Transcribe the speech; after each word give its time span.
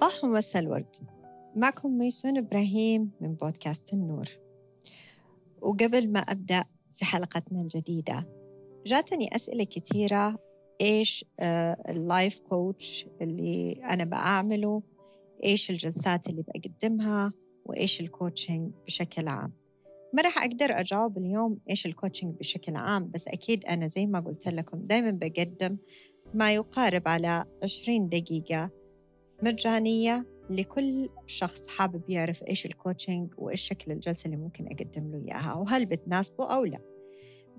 صباح 0.00 0.24
ومساء 0.24 0.62
الورد. 0.62 0.96
معكم 1.56 1.98
ميسون 1.98 2.36
إبراهيم 2.36 3.10
من 3.20 3.34
بودكاست 3.34 3.92
النور. 3.92 4.28
وقبل 5.60 6.12
ما 6.12 6.20
أبدأ 6.20 6.64
في 6.94 7.04
حلقتنا 7.04 7.60
الجديدة 7.60 8.28
جاتني 8.86 9.36
أسئلة 9.36 9.64
كثيرة. 9.64 10.38
إيش 10.80 11.24
ال 11.88 11.98
life 11.98 12.38
coach 12.40 13.06
اللي 13.20 13.72
أنا 13.72 14.04
بعمله؟ 14.04 14.82
إيش 15.44 15.70
الجلسات 15.70 16.28
اللي 16.28 16.42
بقدمها؟ 16.42 17.32
وإيش 17.64 18.00
ال 18.00 18.08
coaching 18.08 18.72
بشكل 18.86 19.28
عام؟ 19.28 19.52
ما 20.12 20.22
راح 20.22 20.44
أقدر 20.44 20.80
أجاوب 20.80 21.18
اليوم 21.18 21.58
إيش 21.70 21.86
ال 21.86 21.91
coaching 21.91 22.34
بشكل 22.34 22.76
عام 22.76 23.10
بس 23.10 23.28
أكيد 23.28 23.64
أنا 23.64 23.86
زي 23.86 24.06
ما 24.06 24.20
قلت 24.20 24.48
لكم 24.48 24.78
دايما 24.78 25.10
بقدم 25.10 25.76
ما 26.34 26.54
يقارب 26.54 27.08
على 27.08 27.44
20 27.62 28.08
دقيقة 28.08 28.79
مجانية 29.42 30.26
لكل 30.50 31.08
شخص 31.26 31.66
حابب 31.66 32.10
يعرف 32.10 32.42
إيش 32.48 32.66
ال 32.66 32.73
coaching 32.73 33.32
وإيش 33.38 33.60
شكل 33.60 33.92
الجلسة 33.92 34.26
اللي 34.26 34.36
ممكن 34.36 34.66
أقدم 34.66 35.10
له 35.10 35.24
إياها 35.24 35.54
وهل 35.54 35.86
بتناسبه 35.86 36.54
أو 36.54 36.64
لا. 36.64 36.80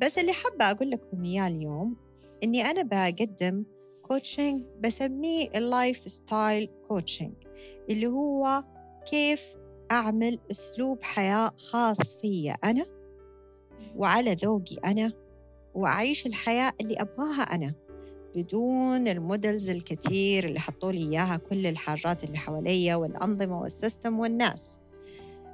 بس 0.01 0.17
اللي 0.17 0.33
حابة 0.33 0.71
أقول 0.71 0.91
لكم 0.91 1.23
إياه 1.23 1.47
اليوم 1.47 1.95
إني 2.43 2.61
أنا 2.61 2.81
بقدم 2.83 3.63
coaching 4.01 4.63
بسميه 4.79 5.49
ال 5.55 5.97
lifestyle 5.97 6.69
coaching 6.87 7.33
اللي 7.89 8.07
هو 8.07 8.63
كيف 9.05 9.55
أعمل 9.91 10.39
أسلوب 10.51 11.03
حياة 11.03 11.51
خاص 11.57 12.17
فيا 12.17 12.53
أنا 12.63 12.85
وعلى 13.95 14.33
ذوقي 14.33 14.75
أنا 14.85 15.13
وأعيش 15.73 16.25
الحياة 16.25 16.71
اللي 16.81 16.95
أبغاها 17.01 17.41
أنا. 17.41 17.73
بدون 18.35 19.07
ال 19.07 19.16
models 19.16 19.69
الكثير 19.69 20.45
اللي 20.45 20.59
حطوا 20.59 20.91
لي 20.91 20.97
إياها 20.97 21.37
كل 21.37 21.65
الحاجات 21.65 22.23
اللي 22.23 22.37
حواليا 22.37 22.95
والأنظمة 22.95 23.59
وال 23.59 23.74
system 23.74 24.19
والناس. 24.19 24.77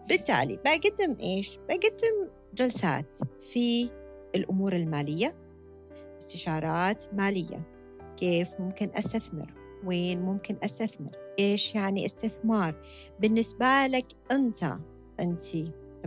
بالتالي 0.10 0.56
بقدم 0.66 1.20
إيش؟ 1.20 1.58
بقدم 1.70 2.30
جلسات 2.54 3.18
في 3.40 3.90
الأمور 4.36 4.74
المالية 4.76 5.36
استشارات 6.18 7.14
مالية. 7.14 7.62
كيف 8.18 8.50
ممكن 8.60 8.90
أستثمر؟ 8.96 9.54
وين 9.86 10.22
ممكن 10.22 10.58
أستثمر؟ 10.64 11.12
إيش 11.40 11.76
يعني 11.76 12.06
استثمار؟ 12.06 12.76
بالنسبة 13.20 13.88
لك 13.88 14.06
أنت 14.32 14.78
أنت 15.20 15.56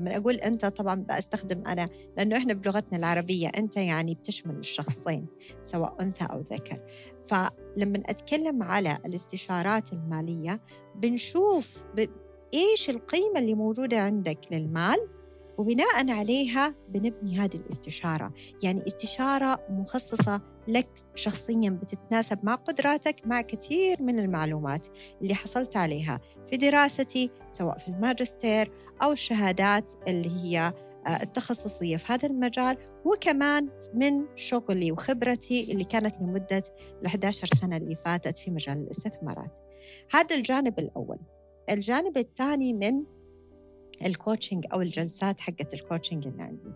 لما 0.01 0.17
أقول 0.17 0.35
أنت 0.35 0.67
طبعا 0.67 1.07
بستخدم 1.09 1.67
أنا 1.67 1.89
لأنه 2.17 2.37
إحنا 2.37 2.55
بلغتنا 2.55 2.99
العربية 2.99 3.49
أنت 3.49 3.77
يعني 3.77 4.15
بتشمل 4.15 4.57
الشخصين 4.57 5.27
سواء 5.63 5.97
أنثى 6.01 6.25
أو 6.25 6.45
ذكر. 6.53 6.81
فلما 7.27 8.03
أتكلم 8.07 8.63
على 8.63 8.99
الاستشارات 9.07 9.93
المالية 9.93 10.61
بنشوف 10.97 11.87
ب... 11.97 12.07
إيش 12.55 12.91
القيمة 12.91 13.39
اللي 13.39 13.55
موجودة 13.55 14.01
عندك 14.01 14.39
للمال 14.51 15.20
وبناء 15.61 16.11
عليها 16.11 16.75
بنبني 16.89 17.39
هذه 17.39 17.55
الاستشارة. 17.57 18.33
يعني 18.63 18.87
استشارة 18.87 19.67
مخصصة 19.71 20.41
لك 20.69 20.89
شخصيا 21.15 21.71
بتتناسب 21.71 22.39
مع 22.43 22.55
قدراتك 22.55 23.27
مع 23.27 23.41
كثير 23.41 24.03
من 24.03 24.19
المعلومات 24.19 24.87
اللي 25.23 25.35
حصلت 25.35 25.77
عليها 25.77 26.21
في 26.51 26.57
دراستي 26.57 27.31
سواء 27.53 27.79
في 27.79 27.89
الماجستير 27.89 28.73
أو 29.03 29.13
الشهادات 29.13 29.93
اللي 30.09 30.31
هي 30.31 30.73
آه، 31.07 31.23
التخصصية 31.23 31.97
في 31.97 32.13
هذا 32.13 32.29
المجال. 32.29 32.77
وكمان 33.05 33.69
من 33.95 34.37
شغلي 34.37 34.93
وخبرتي 34.93 35.73
اللي 35.73 35.85
كانت 35.85 36.17
لمدة 36.21 36.63
ال 37.03 37.07
11 37.07 37.47
سنة 37.47 37.77
اللي 37.77 37.97
فاتت 37.97 38.39
في 38.39 38.51
مجال 38.51 38.79
الاستثمارات. 38.79 39.59
هذا 40.11 40.37
الجانب 40.37 40.79
الأول. 40.79 41.19
الجانب 41.71 42.19
الثاني 42.19 42.73
من 42.73 43.05
ال 44.07 44.13
coaching 44.13 44.67
أو 44.73 44.81
الجلسات 44.81 45.41
حقت 45.41 45.75
ال 45.75 45.80
coaching 45.80 46.27
اللي 46.27 46.43
عندي. 46.43 46.73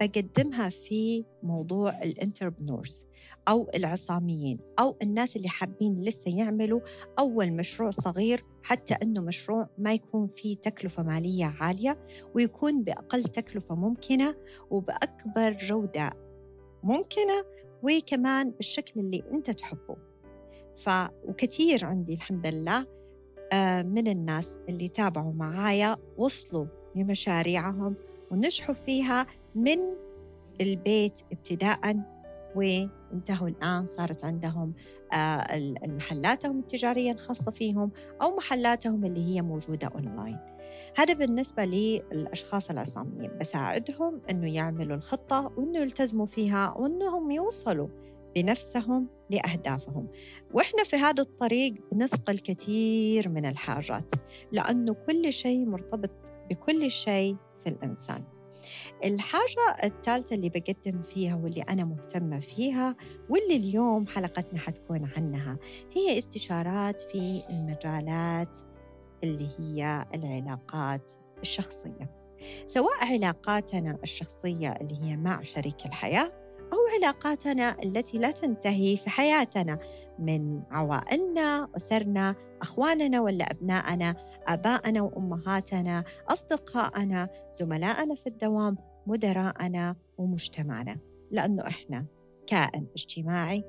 بقدمها 0.00 0.68
في 0.68 1.24
موضوع 1.42 2.02
ال 2.02 2.09
entrepreneurs 2.09 3.06
أو 3.48 3.70
العصاميين 3.74 4.58
أو 4.80 4.96
الناس 5.02 5.36
اللي 5.36 5.48
حابين 5.48 6.04
لسه 6.04 6.38
يعملوا 6.38 6.80
أول 7.18 7.52
مشروع 7.52 7.90
صغير 7.90 8.44
حتى 8.62 8.94
أنه 8.94 9.20
مشروع 9.20 9.68
ما 9.78 9.92
يكون 9.92 10.26
فيه 10.26 10.56
تكلفة 10.56 11.02
مالية 11.02 11.56
عالية 11.60 12.06
ويكون 12.34 12.82
بأقل 12.82 13.22
تكلفة 13.22 13.74
ممكنة 13.74 14.34
وبأكبر 14.70 15.52
جودة 15.52 16.10
ممكنة 16.82 17.44
وكمان 17.82 18.50
بالشكل 18.50 19.00
اللي 19.00 19.22
أنت 19.32 19.50
تحبه. 19.50 19.96
ف 20.76 20.90
وكثير 21.24 21.84
عندي 21.84 22.14
الحمد 22.14 22.46
لله 22.46 23.01
من 23.82 24.08
الناس 24.08 24.58
اللي 24.68 24.88
تابعوا 24.88 25.32
معايا 25.32 25.96
وصلوا 26.18 26.66
لمشاريعهم 26.96 27.94
ونجحوا 28.30 28.74
فيها 28.74 29.26
من 29.54 29.78
البيت 30.60 31.20
ابتداء 31.32 31.96
وانتهوا 32.56 33.48
الآن 33.48 33.86
صارت 33.86 34.24
عندهم 34.24 34.74
آه، 35.12 35.72
محلاتهم 35.86 36.58
التجارية 36.58 37.12
الخاصة 37.12 37.50
فيهم 37.50 37.90
أو 38.22 38.36
محلاتهم 38.36 39.04
اللي 39.04 39.34
هي 39.34 39.42
موجودة 39.42 39.86
أونلاين. 39.86 40.38
هذا 40.96 41.14
بالنسبة 41.14 41.64
للأشخاص 41.64 42.70
العصاميين 42.70 43.38
بساعدهم 43.40 44.20
أنه 44.30 44.54
يعملوا 44.54 44.96
الخطة 44.96 45.52
وأنه 45.56 45.78
يلتزموا 45.78 46.26
فيها 46.26 46.74
وأنهم 46.78 47.30
يوصلوا 47.30 47.88
بنفسهم 48.34 49.08
لأهدافهم. 49.32 50.08
وإحنا 50.52 50.84
في 50.84 50.96
هذا 50.96 51.22
الطريق 51.22 51.74
بنسقى 51.92 52.32
الكثير 52.32 53.28
من 53.28 53.46
الحاجات 53.46 54.12
لأنه 54.52 54.94
كل 54.94 55.32
شيء 55.32 55.66
مرتبط 55.66 56.10
بكل 56.50 56.90
شيء 56.90 57.36
في 57.60 57.68
الإنسان. 57.68 58.24
الحاجة 59.04 59.84
الثالثة 59.84 60.36
اللي 60.36 60.48
بقدم 60.48 61.02
فيها 61.02 61.36
واللي 61.36 61.62
أنا 61.62 61.84
مهتمة 61.84 62.40
فيها 62.40 62.96
واللي 63.28 63.56
اليوم 63.56 64.06
حلقتنا 64.06 64.58
حتكون 64.58 65.10
عنها 65.16 65.58
هي 65.96 66.18
استشارات 66.18 67.00
في 67.00 67.42
المجالات 67.50 68.58
اللي 69.24 69.48
هي 69.58 70.06
العلاقات 70.14 71.12
الشخصية. 71.42 72.22
سواء 72.66 73.04
علاقاتنا 73.04 73.98
الشخصية 74.02 74.72
اللي 74.72 75.02
هي 75.02 75.16
مع 75.16 75.42
شريك 75.42 75.86
الحياة 75.86 76.41
أو 76.72 76.78
علاقاتنا 76.96 77.76
التي 77.84 78.18
لا 78.18 78.30
تنتهي 78.30 78.96
في 78.96 79.10
حياتنا 79.10 79.78
من 80.18 80.62
عوائلنا 80.70 81.68
أسرنا 81.76 82.34
أخواننا 82.62 83.20
ولا 83.20 83.50
أبنائنا 83.50 84.14
آبائنا 84.48 85.02
وأمهاتنا 85.02 86.04
أصدقائنا 86.28 87.28
زملائنا 87.54 88.14
في 88.14 88.26
الدوام 88.26 88.76
مدراءنا 89.06 89.96
ومجتمعنا. 90.18 90.98
لأنه 91.30 91.66
إحنا 91.66 92.06
كائن 92.46 92.86
اجتماعي 92.96 93.64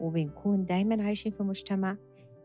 وبنكون 0.00 0.64
دايما 0.64 1.02
عايشين 1.04 1.32
في 1.32 1.42
مجتمع 1.42 1.96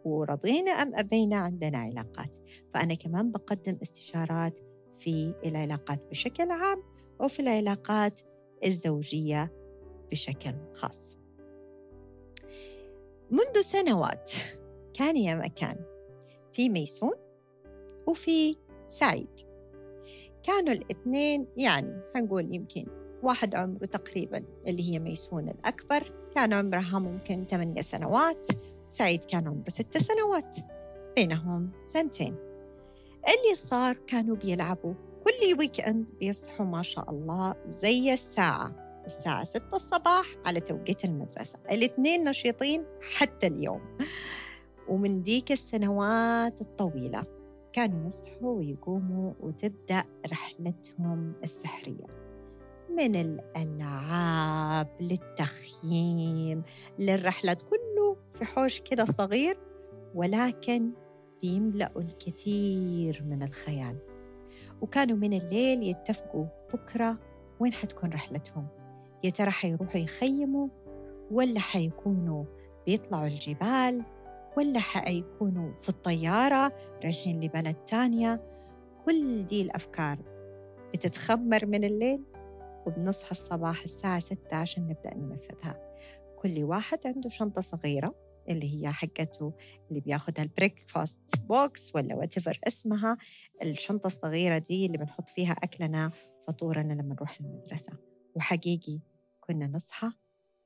ورضينا 0.05 0.71
أم 0.71 0.95
أبينا 0.95 1.35
عندنا 1.35 1.77
علاقات. 1.77 2.35
فأنا 2.73 2.93
كمان 2.93 3.31
بقدم 3.31 3.77
استشارات 3.81 4.59
في 4.97 5.33
العلاقات 5.45 6.09
بشكل 6.11 6.51
عام 6.51 6.83
وفي 7.19 7.39
العلاقات 7.39 8.21
الزوجية 8.65 9.62
بشكل 10.13 10.53
خاص. 10.73 11.17
منذ 13.31 13.61
سنوات 13.61 14.31
كان 14.93 15.17
يا 15.17 15.35
مكان 15.35 15.75
في 16.51 16.69
ميسون 16.69 17.13
وفي 18.07 18.57
سعيد. 18.89 19.39
كانوا 20.43 20.73
الاثنين 20.73 21.47
يعني 21.57 22.01
حنقول 22.15 22.55
يمكن 22.55 22.85
واحد 23.23 23.55
عمره 23.55 23.85
تقريبا 23.85 24.43
اللي 24.67 24.93
هي 24.93 24.99
ميسون 24.99 25.49
الأكبر 25.49 26.03
كان 26.35 26.53
عمرها 26.53 26.99
ممكن 26.99 27.45
ثمانية 27.45 27.81
سنوات 27.81 28.47
سعيد 28.89 29.25
كان 29.25 29.47
عمره 29.47 29.69
ست 29.69 29.97
سنوات 29.97 30.55
بينهم 31.15 31.71
سنتين. 31.85 32.35
اللي 33.15 33.55
صار 33.55 33.97
كانوا 34.07 34.35
بيلعبوا 34.35 34.93
كل 35.23 35.59
weekend 35.59 36.11
بيصحوا 36.11 36.65
ما 36.65 36.81
شاء 36.81 37.09
الله 37.09 37.55
زي 37.67 38.13
الساعة. 38.13 38.82
الساعة 39.05 39.43
6 39.43 39.75
الصباح 39.75 40.25
على 40.45 40.59
توقيت 40.59 41.05
المدرسة. 41.05 41.59
الاثنين 41.71 42.29
نشيطين 42.29 42.85
حتى 43.17 43.47
اليوم. 43.47 43.97
ومن 44.89 45.23
ديك 45.23 45.51
السنوات 45.51 46.61
الطويلة 46.61 47.23
كانوا 47.73 48.07
يصحوا 48.07 48.57
ويقوموا 48.57 49.33
وتبدأ 49.39 50.03
رحلتهم 50.31 51.33
السحرية. 51.43 52.23
من 52.89 53.15
الألعاب 53.15 54.87
للتخييم 55.01 56.63
للرحلات 56.99 57.61
كله 57.61 58.17
في 58.33 58.45
حوش 58.45 58.79
كده 58.79 59.05
صغير 59.05 59.57
ولكن 60.15 60.91
بيملأوا 61.41 62.01
الكثير 62.01 63.23
من 63.25 63.43
الخيال. 63.43 63.97
وكانوا 64.81 65.17
من 65.17 65.33
الليل 65.33 65.83
يتفقوا 65.83 66.45
بكرة 66.73 67.19
وين 67.59 67.73
حتكون 67.73 68.09
رحلتهم؟ 68.09 68.67
يا 69.23 69.29
ترى 69.29 69.51
حيروحوا 69.51 70.01
يخيموا 70.01 70.67
ولا 71.31 71.59
حيكونوا 71.59 72.45
بيطلعوا 72.85 73.27
الجبال 73.27 74.05
ولا 74.57 74.79
حيكونوا 74.79 75.73
في 75.73 75.89
الطيارة 75.89 76.71
رايحين 77.03 77.39
لبلد 77.43 77.75
تانية؟ 77.75 78.43
كل 79.05 79.45
دي 79.45 79.61
الأفكار 79.61 80.17
بتتخمر 80.93 81.65
من 81.65 81.83
الليل 81.83 82.23
وبنصحى 82.85 83.31
الصباح 83.31 83.83
الساعة 83.83 84.19
6 84.19 84.55
عشان 84.55 84.87
نبدأ 84.87 85.13
ننفذها. 85.15 85.79
كل 86.35 86.63
واحد 86.63 86.99
عنده 87.05 87.29
شنطة 87.29 87.61
صغيرة 87.61 88.15
اللي 88.49 88.73
هي 88.81 88.91
حقته 88.91 89.53
اللي 89.89 89.99
بياخدها 90.01 90.43
ال 90.43 90.51
breakfast 90.51 91.19
box 91.49 91.95
ولا 91.95 92.15
whatever 92.15 92.59
اسمها. 92.67 93.17
الشنطة 93.63 94.07
الصغيرة 94.07 94.57
دي 94.57 94.85
اللي 94.85 94.97
بنحط 94.97 95.29
فيها 95.29 95.51
أكلنا 95.51 96.11
فطورنا 96.47 96.93
لما 96.93 97.13
نروح 97.15 97.39
المدرسة. 97.39 97.93
وحقيقي 98.35 98.99
كنا 99.47 99.67
نصحى 99.67 100.11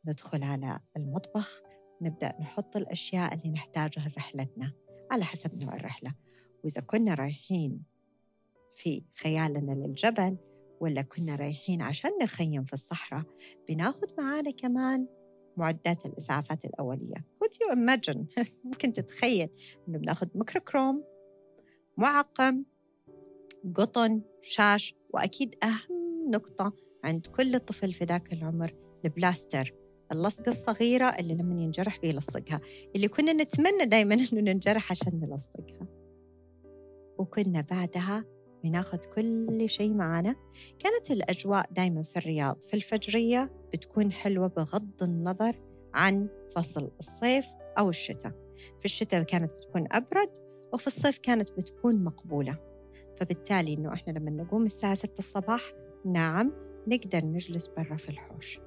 ندخل 0.06 0.44
على 0.44 0.80
المطبخ 0.98 1.62
نبدأ 2.02 2.34
نحط 2.40 2.76
الأشياء 2.76 3.34
اللي 3.34 3.50
نحتاجها 3.50 4.10
لرحلتنا 4.10 4.74
على 5.12 5.24
حسب 5.24 5.64
نوع 5.64 5.76
الرحلة. 5.76 6.14
وإذا 6.64 6.82
كنا 6.82 7.14
رايحين 7.14 7.84
في 8.76 9.04
خيالنا 9.24 9.72
للجبل 9.72 10.38
ولا 10.80 11.02
كنا 11.02 11.36
رايحين 11.36 11.82
عشان 11.82 12.12
نخيم 12.22 12.64
في 12.64 12.74
الصحراء 12.74 13.24
بناخد 13.70 14.08
معانا 14.18 14.52
كمان 14.52 15.08
معدات 15.58 16.06
الإسعافات 16.06 16.66
الأولية. 16.66 17.26
Could 17.44 17.54
you 17.54 17.74
imagine 17.74 18.46
ممكن 18.66 18.94
تتخيل 18.94 19.50
إنه 19.88 19.98
بناخد 19.98 20.30
ميكروكروم 20.36 21.04
معقم 21.98 22.64
قطن 23.76 24.22
شاش 24.42 24.96
وأكيد 25.10 25.56
أهم 25.64 26.30
نقطة 26.30 26.87
عند 27.04 27.28
كل 27.28 27.60
طفل 27.60 27.94
في 27.94 28.06
ذاك 28.06 28.34
العمر 28.34 28.74
البلاستر 29.06 29.74
اللصقة 30.12 30.50
الصغيرة 30.50 31.06
اللي 31.06 31.36
لما 31.36 31.62
ينجرح 31.62 32.00
بيلصقها 32.00 32.62
اللي 32.96 33.08
كنا 33.08 33.34
نتمنى 33.34 33.86
دايما 33.86 34.14
إنه 34.34 34.42
ننجرح 34.42 34.92
عشان 34.92 35.20
نلصقها. 35.20 35.88
وكنا 37.18 37.62
بعدها 37.62 38.26
بناخذ 38.64 38.98
كل 38.98 39.70
شيء 39.70 39.94
معنا 39.94 40.36
كانت 40.80 41.12
الأجواء 41.12 41.70
دايما 41.72 42.04
في 42.04 42.18
الرياض 42.18 42.62
في 42.62 42.74
الفجرية 42.74 43.52
بتكون 43.74 44.12
حلوة 44.12 44.48
بغض 44.48 45.04
النظر 45.04 45.56
عن 45.94 46.28
فصل 46.56 46.92
الصيف 47.00 47.46
أو 47.80 47.90
الشتاء. 47.90 48.32
في 48.80 48.86
الشتاء 48.86 49.24
كانت 49.24 49.52
بتكون 49.52 49.88
أبرد 49.92 50.30
وفي 50.74 50.88
الصيف 50.88 51.18
كانت 51.18 51.52
بتكون 51.52 52.04
مقبولة. 52.04 52.58
فبالتالي 53.18 53.74
إنه 53.74 53.94
إحنا 53.94 54.20
لما 54.20 54.32
نقوم 54.32 54.66
الساعة 54.66 54.96
6 54.96 55.20
الصباح 55.20 55.62
نعم 56.06 56.67
نقدر 56.88 57.26
نجلس 57.26 57.68
برا 57.68 57.96
في 57.98 58.10
الحوش. 58.10 58.60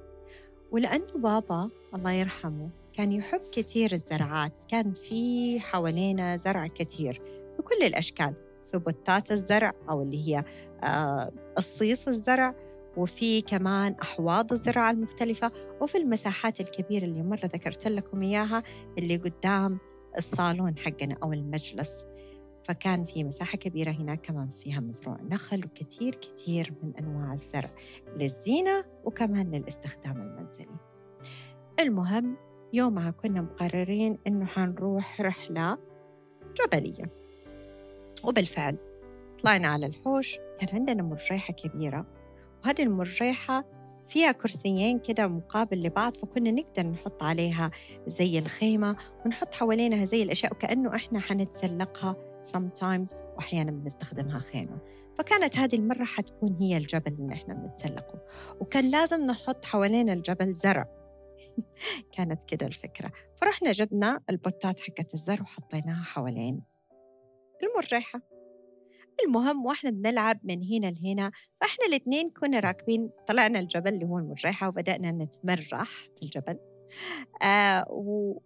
ولأنه 0.71 1.13
بابا 1.15 1.69
الله 1.95 2.11
يرحمه 2.11 2.69
كان 2.93 3.11
يحب 3.11 3.41
كثير 3.51 3.91
الزرعات 3.91 4.59
كان 4.69 4.93
في 4.93 5.59
حوالينا 5.59 6.35
زرع 6.35 6.67
كثير 6.67 7.21
بكل 7.59 7.85
الأشكال 7.85 8.33
في 8.71 8.77
بوتات 8.77 9.31
الزرع 9.31 9.73
أو 9.89 10.01
اللي 10.01 10.27
هي 10.27 10.43
آه، 10.83 11.31
الصيص 11.57 12.07
الزرع 12.07 12.55
وفي 12.97 13.41
كمان 13.41 13.95
أحواض 14.01 14.51
الزراعة 14.51 14.91
المختلفة 14.91 15.51
وفي 15.81 15.97
المساحات 15.97 16.61
الكبيرة 16.61 17.05
اللي 17.05 17.23
مرة 17.23 17.45
ذكرت 17.45 17.87
لكم 17.87 18.21
إياها 18.21 18.63
اللي 18.97 19.15
قدام 19.15 19.79
الصالون 20.17 20.77
حقنا 20.77 21.17
أو 21.23 21.33
المجلس. 21.33 22.05
فكان 22.63 23.03
في 23.03 23.23
مساحة 23.23 23.57
كبيرة 23.57 23.91
هناك 23.91 24.21
كمان 24.21 24.49
فيها 24.49 24.79
مزروع 24.79 25.17
نخل 25.21 25.65
وكثير 25.65 26.15
كثير 26.15 26.73
من 26.83 26.95
أنواع 26.95 27.33
الزرع 27.33 27.71
للزينة 28.15 28.85
وكمان 29.05 29.51
للاستخدام 29.51 30.21
المنزلي. 30.21 30.75
المهم 31.79 32.37
يومها 32.73 33.11
كنا 33.11 33.41
مقررين 33.41 34.17
إنه 34.27 34.45
حنروح 34.45 35.21
رحلة 35.21 35.77
جبلية. 36.61 37.13
وبالفعل 38.23 38.77
طلعنا 39.43 39.67
على 39.67 39.85
الحوش 39.85 40.37
كان 40.59 40.69
عندنا 40.75 41.03
مرجيحة 41.03 41.53
كبيرة. 41.53 42.05
وهذه 42.65 42.83
المرجيحة 42.83 43.65
فيها 44.07 44.31
كرسيين 44.31 44.99
كده 44.99 45.27
مقابل 45.27 45.83
لبعض 45.83 46.13
فكنا 46.13 46.51
نقدر 46.51 46.83
نحط 46.83 47.23
عليها 47.23 47.71
زي 48.07 48.39
الخيمة 48.39 48.95
ونحط 49.25 49.53
حوالينها 49.53 50.05
زي 50.05 50.23
الأشياء 50.23 50.53
وكأنه 50.53 50.95
إحنا 50.95 51.19
حنتسلقها 51.19 52.15
sometimes 52.43 53.15
وأحيانا 53.35 53.71
بنستخدمها 53.71 54.39
خيمة. 54.39 54.79
فكانت 55.17 55.57
هذه 55.57 55.75
المرة 55.75 56.03
حتكون 56.03 56.57
هي 56.61 56.77
الجبل 56.77 57.11
اللي 57.11 57.33
إحنا 57.33 57.53
بنتسلقه. 57.53 58.21
وكان 58.59 58.91
لازم 58.91 59.25
نحط 59.25 59.65
حوالين 59.65 60.09
الجبل 60.09 60.53
زرع. 60.53 60.85
كانت 62.15 62.43
كده 62.43 62.67
الفكرة. 62.67 63.11
فرحنا 63.41 63.71
جبنا 63.71 64.19
البوتات 64.29 64.79
حقت 64.79 65.13
الزرع 65.13 65.41
وحطيناها 65.41 66.03
حوالين 66.03 66.61
المرجحة 67.63 68.21
المهم 69.25 69.65
وإحنا 69.65 69.89
بنلعب 69.89 70.39
من 70.43 70.63
هنا 70.63 70.91
لهنا. 70.91 71.31
فإحنا 71.61 71.85
الاثنين 71.85 72.29
كنا 72.29 72.59
راكبين 72.59 73.09
طلعنا 73.27 73.59
الجبل 73.59 73.93
اللي 73.93 74.05
هو 74.05 74.17
المرجحة 74.17 74.67
وبدأنا 74.67 75.11
نتمرح 75.11 75.83
في 75.83 76.23
الجبل. 76.23 76.70
آه 77.43 77.85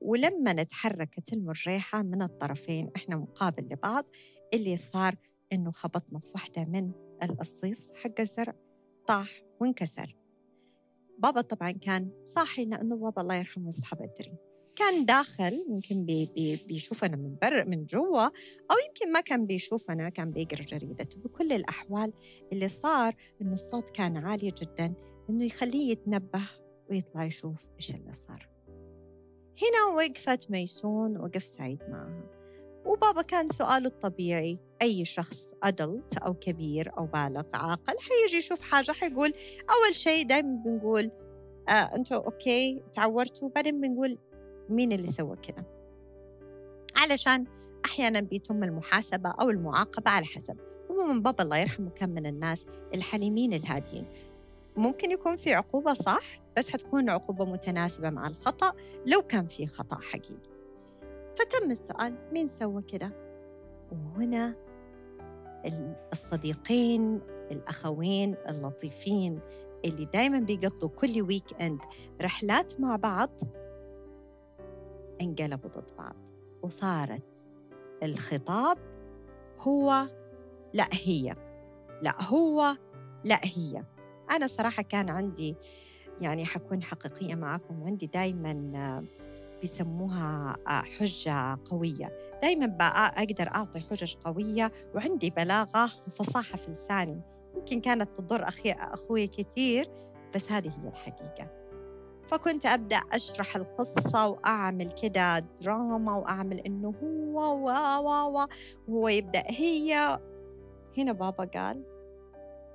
ولما 0.02 0.64
تحركت 0.64 1.34
المرجحة 1.34 2.04
من 2.04 2.22
الطرفين 2.22 2.92
إحنا 2.96 3.16
مقابل 3.16 3.64
لبعض 3.64 4.06
اللي 4.54 4.78
صار 4.78 5.16
إنه 5.54 5.72
خبطنا 5.72 6.20
في 6.20 6.32
واحدة 6.36 6.66
من 6.68 6.92
القصيص 7.24 7.92
حق 7.94 8.20
الزرع 8.20 8.54
طاح 9.08 9.42
وانكسر. 9.60 10.16
بابا 11.20 11.42
طبعا 11.42 11.72
كان 11.72 12.10
صاحي 12.24 12.66
لأنه 12.66 12.96
بابا 12.96 13.22
الله 13.22 13.36
يرحمه 13.36 13.70
يصحى 13.70 13.96
بدري. 13.96 14.34
كان 14.76 15.06
داخل 15.06 15.66
يمكن 15.70 16.06
بي 16.06 16.32
بي 16.36 16.56
بيشوفنا 16.68 17.16
من 17.16 17.36
بر 17.42 17.66
من 17.66 17.86
جوا 17.86 18.26
أو 18.72 18.76
يمكن 18.88 19.14
ما 19.14 19.22
كان 19.22 19.46
بيشوفنا 19.46 20.10
كان 20.10 20.32
بيقرأ 20.32 20.62
جريدته. 20.62 21.18
بكل 21.20 21.52
الأحوال 21.52 22.14
اللي 22.54 22.70
صار 22.70 23.16
إنه 23.42 23.54
الصوت 23.54 23.90
كان 23.90 24.18
عالي 24.18 24.52
جدا 24.62 24.94
إنه 25.30 25.46
يخليه 25.46 25.92
يتنبه 25.92 26.50
ويطلع 26.90 27.24
يشوف 27.24 27.70
إيش 27.78 27.96
اللي 27.96 28.14
صار. 28.14 28.48
هنا 29.62 29.96
وقفت 29.96 30.52
ميسون 30.52 31.18
وقف 31.18 31.44
سعيد 31.44 31.80
معها. 31.90 32.24
وبابا 32.86 33.22
كان 33.22 33.50
سؤاله 33.50 33.88
الطبيعي 33.88 34.60
أي 34.82 35.06
شخص 35.06 35.54
أدلت 35.64 36.18
أو 36.18 36.34
كبير 36.34 36.98
أو 36.98 37.06
بالغ 37.06 37.44
عاقل 37.54 37.94
حيجي 38.00 38.38
يشوف 38.38 38.62
حاجة 38.62 38.92
حيقول 38.92 39.34
أول 39.70 39.96
شيء 39.96 40.26
دايما 40.26 40.62
بنقول 40.66 41.12
آه 41.70 41.72
أنتوا 41.72 42.26
أوكي 42.26 42.82
تعورتوا. 42.94 43.50
بعدين 43.50 43.82
بنقول 43.82 44.18
مين 44.70 44.92
اللي 44.92 45.08
سوى 45.08 45.36
كذا 45.36 45.66
علشان 46.96 47.46
أحيانا 47.86 48.22
بيتم 48.22 48.64
المحاسبة 48.64 49.30
أو 49.30 49.50
المعاقبة 49.50 50.12
على 50.12 50.26
حسب. 50.26 50.58
عموما 50.90 51.22
بابا 51.22 51.44
الله 51.44 51.58
يرحمه 51.58 51.90
كان 51.90 52.10
من 52.10 52.26
الناس 52.26 52.66
الحليمين 52.96 53.54
الهاديين. 53.54 54.06
ممكن 54.78 55.12
يكون 55.12 55.36
في 55.36 55.54
عقوبة 55.54 55.94
صح؟ 55.94 56.22
بس 56.58 56.70
حتكون 56.70 57.10
عقوبة 57.10 57.46
متناسبة 57.46 58.10
مع 58.10 58.28
الخطأ 58.28 58.74
لو 59.08 59.22
كان 59.22 59.48
في 59.48 59.68
خطأ 59.68 59.96
حقيقي. 59.96 60.50
فتم 61.36 61.72
السؤال 61.72 62.16
مين 62.32 62.48
سوى 62.48 62.82
كده؟ 62.82 63.12
وهنا 63.92 64.56
الصديقين 66.14 67.22
الأخوين 67.52 68.36
اللطيفين 68.50 69.40
اللي 69.86 70.06
دايما 70.06 70.40
بيقضوا 70.40 70.90
كل 70.90 71.22
weekend 71.22 71.82
رحلات 72.22 72.80
مع 72.80 72.96
بعض 72.96 73.30
انقلبوا 75.22 75.70
ضد 75.70 75.96
بعض. 75.98 76.16
وصارت 76.62 77.48
الخطاب 78.04 78.78
هو 79.60 80.08
لا 80.74 80.88
هي. 80.92 81.36
لا 82.02 82.24
هو 82.24 82.78
لا 83.24 83.40
هي. 83.44 83.84
أنا 84.32 84.48
صراحة 84.48 84.84
كان 84.84 85.10
عندي 85.10 85.56
يعني 86.22 86.46
حكون 86.46 86.84
حقيقية 86.84 87.36
معكم 87.36 87.84
عندي 87.84 88.06
دايما 88.08 89.04
بيسموها 89.62 90.56
حجة 90.68 91.60
قوية. 91.66 92.18
دايما 92.42 92.78
أقدر 93.18 93.48
أعطي 93.56 93.80
حجج 93.80 94.16
قوية 94.16 94.72
وعندي 94.96 95.30
بلاغة 95.30 95.92
وفصاحة 96.08 96.58
في 96.58 96.72
لساني. 96.72 97.22
يمكن 97.56 97.80
كانت 97.80 98.18
تضر 98.18 98.44
أخي 98.44 98.72
أخوي 98.72 99.28
كثير 99.28 99.90
بس 100.36 100.52
هذه 100.52 100.70
هي 100.70 100.88
الحقيقة. 100.88 101.48
فكنت 102.26 102.66
أبدأ 102.66 102.98
أشرح 102.98 103.56
القصة 103.56 104.28
وأعمل 104.28 104.92
كده 104.92 105.40
دراما 105.40 106.16
وأعمل 106.18 106.60
إنه 106.60 106.94
هو 107.04 107.58
و 107.58 107.70
و 108.00 108.48
وهو 108.90 109.08
يبدأ 109.08 109.44
هي. 109.48 110.20
هنا 110.98 111.12
بابا 111.12 111.44
قال 111.44 111.95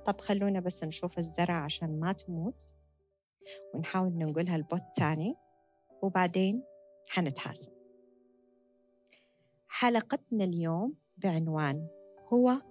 طب 0.05 0.21
خلونا 0.21 0.59
بس 0.59 0.83
نشوف 0.83 1.17
الزرع 1.17 1.53
عشان 1.53 1.99
ما 1.99 2.11
تموت 2.11 2.75
ونحاول 3.73 4.13
ننقلها 4.13 4.55
البوت 4.55 4.83
تاني 4.95 5.35
وبعدين 6.01 6.63
حنتحاسب. 7.09 7.71
حلقتنا 9.67 10.43
اليوم 10.43 10.93
بعنوان 11.17 11.87
هو 12.33 12.61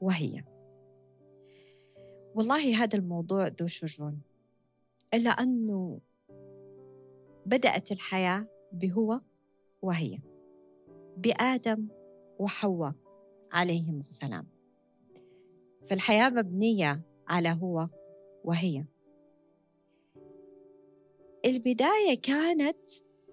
وهي. 0.00 0.44
والله 2.34 2.82
هذا 2.82 2.98
الموضوع 2.98 3.46
ذو 3.46 3.66
شجون 3.66 4.20
إلا 5.14 5.30
أنه 5.30 6.00
بدأت 7.46 7.92
الحياة 7.92 8.46
بهو 8.72 9.20
وهي 9.82 10.18
بآدم 11.16 11.88
وحواء 12.38 12.94
عليهم 13.52 13.98
السلام. 13.98 14.55
فالحياة 15.86 16.30
مبنية 16.30 17.02
على 17.28 17.58
هو 17.62 17.88
وهي. 18.44 18.84
البداية 21.44 22.20
كانت 22.22 22.78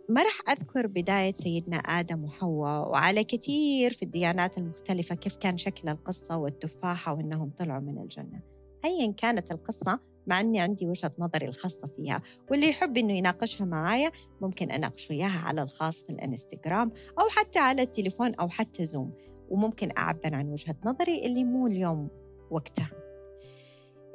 ما 0.10 0.24
راح 0.24 0.42
أذكر 0.50 0.88
بداية 0.88 1.34
سيدنا 1.34 1.78
آدم 1.78 2.24
وحواء 2.24 2.90
وعلى 2.90 3.24
كثير 3.24 3.94
في 3.94 4.04
الديانات 4.04 4.58
المختلفة 4.58 5.16
كيف 5.16 5.36
كان 5.36 5.58
شكل 5.58 5.90
القصة 5.90 6.38
والتفاحة 6.38 7.14
وأنهم 7.14 7.50
طلعوا 7.50 7.82
من 7.82 7.98
الجنة. 7.98 8.42
أيا 8.86 9.12
كانت 9.12 9.52
القصة 9.52 10.00
مع 10.28 10.40
أني 10.40 10.60
عندي 10.60 10.88
وجهة 10.88 11.12
نظري 11.20 11.46
الخاصة 11.46 11.88
فيها 11.88 12.22
واللي 12.52 12.70
يحب 12.70 12.98
أنه 12.98 13.14
يناقشها 13.14 13.66
معايا 13.66 14.12
ممكن 14.42 14.72
أناقشه 14.72 15.12
إياها 15.14 15.40
على 15.40 15.62
الخاص 15.62 16.04
في 16.04 16.10
الإنستغرام 16.10 16.92
أو 17.20 17.30
حتى 17.30 17.60
على 17.60 17.82
التليفون 17.82 18.36
أو 18.36 18.50
حتى 18.50 18.86
زوم 18.86 19.14
وممكن 19.50 19.90
أعبر 19.98 20.36
عن 20.36 20.50
وجهة 20.50 20.76
نظري 20.86 21.26
اللي 21.26 21.44
مو 21.44 21.68
اليوم 21.68 22.23
وقتها. 22.52 22.92